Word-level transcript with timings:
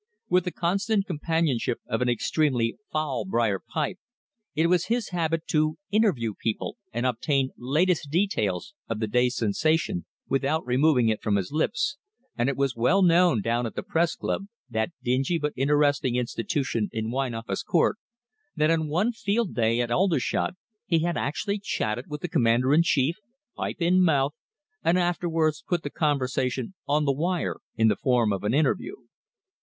With 0.29 0.45
the 0.45 0.51
constant 0.51 1.05
companionship 1.05 1.77
of 1.85 2.01
an 2.01 2.09
extremely 2.09 2.75
foul 2.91 3.23
briar 3.23 3.59
pipe, 3.59 3.99
it 4.55 4.65
was 4.65 4.85
his 4.85 5.09
habit 5.09 5.45
to 5.51 5.77
"interview" 5.91 6.33
people 6.33 6.77
and 6.91 7.05
obtain 7.05 7.51
"latest 7.55 8.09
details" 8.09 8.73
of 8.89 8.99
the 8.99 9.05
day's 9.05 9.35
sensation 9.35 10.07
without 10.27 10.65
removing 10.65 11.09
it 11.09 11.21
from 11.21 11.35
his 11.35 11.51
lips, 11.51 11.97
and 12.35 12.49
it 12.49 12.57
was 12.57 12.75
well 12.75 13.03
known 13.03 13.43
down 13.43 13.67
at 13.67 13.75
the 13.75 13.83
Press 13.83 14.15
Club, 14.15 14.47
that 14.67 14.89
dingy 15.03 15.37
but 15.37 15.53
interesting 15.55 16.15
institution 16.15 16.89
in 16.91 17.11
Wine 17.11 17.35
Office 17.35 17.61
Court, 17.61 17.97
that 18.55 18.71
on 18.71 18.87
one 18.87 19.11
field 19.11 19.53
day 19.53 19.81
at 19.81 19.91
Aldershot 19.91 20.55
he 20.87 21.03
had 21.03 21.15
actually 21.15 21.59
chatted 21.59 22.05
with 22.07 22.21
the 22.21 22.27
Commander 22.27 22.73
in 22.73 22.81
Chief, 22.81 23.17
pipe 23.55 23.77
in 23.79 24.03
mouth, 24.03 24.33
and 24.83 24.97
afterwards 24.97 25.63
put 25.69 25.83
the 25.83 25.91
conversation 25.91 26.73
"on 26.87 27.05
the 27.05 27.13
wire" 27.13 27.57
in 27.75 27.87
the 27.87 27.95
form 27.95 28.33
of 28.33 28.43
an 28.43 28.55
interview. 28.55 28.95